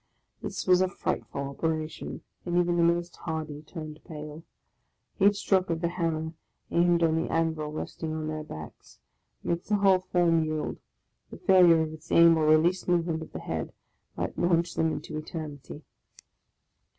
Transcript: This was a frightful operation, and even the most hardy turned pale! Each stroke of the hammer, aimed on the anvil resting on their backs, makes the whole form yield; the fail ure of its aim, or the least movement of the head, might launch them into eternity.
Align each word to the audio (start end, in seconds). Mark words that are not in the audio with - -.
This 0.41 0.65
was 0.65 0.81
a 0.81 0.87
frightful 0.87 1.41
operation, 1.41 2.23
and 2.43 2.57
even 2.57 2.75
the 2.77 2.81
most 2.83 3.17
hardy 3.17 3.61
turned 3.61 4.03
pale! 4.03 4.41
Each 5.19 5.35
stroke 5.35 5.69
of 5.69 5.81
the 5.81 5.89
hammer, 5.89 6.33
aimed 6.71 7.03
on 7.03 7.13
the 7.17 7.31
anvil 7.31 7.67
resting 7.71 8.11
on 8.11 8.27
their 8.27 8.41
backs, 8.43 8.97
makes 9.43 9.69
the 9.69 9.75
whole 9.75 9.99
form 9.99 10.43
yield; 10.43 10.79
the 11.29 11.37
fail 11.37 11.67
ure 11.67 11.81
of 11.83 11.93
its 11.93 12.11
aim, 12.11 12.35
or 12.35 12.51
the 12.51 12.57
least 12.57 12.87
movement 12.87 13.21
of 13.21 13.31
the 13.31 13.41
head, 13.41 13.73
might 14.17 14.39
launch 14.39 14.73
them 14.73 14.91
into 14.91 15.17
eternity. 15.19 15.83